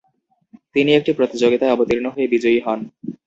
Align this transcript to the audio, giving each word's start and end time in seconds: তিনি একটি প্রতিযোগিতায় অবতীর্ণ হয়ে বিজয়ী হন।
তিনি 0.75 0.91
একটি 0.93 1.11
প্রতিযোগিতায় 1.13 1.73
অবতীর্ণ 1.75 2.05
হয়ে 2.09 2.31
বিজয়ী 2.33 2.59
হন। 2.65 2.79